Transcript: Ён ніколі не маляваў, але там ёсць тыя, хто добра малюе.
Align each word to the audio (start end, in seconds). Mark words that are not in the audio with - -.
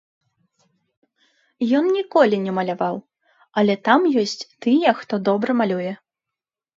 Ён 1.79 1.85
ніколі 1.97 2.39
не 2.45 2.53
маляваў, 2.59 2.95
але 3.63 3.75
там 3.89 4.07
ёсць 4.23 4.41
тыя, 4.67 4.95
хто 5.03 5.13
добра 5.31 5.51
малюе. 5.61 5.93